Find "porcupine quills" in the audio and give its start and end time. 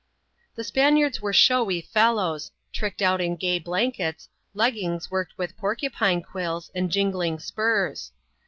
5.57-6.71